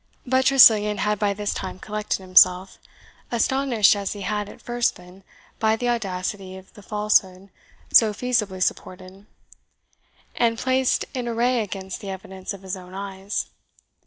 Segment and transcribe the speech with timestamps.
[0.25, 2.79] But Tressilian had by this time collected himself,
[3.31, 5.23] astonished as he had at first been
[5.59, 7.51] by the audacity of the falsehood
[7.93, 9.27] so feasibly supported,
[10.35, 13.51] and placed in array against the evidence of his own eyes.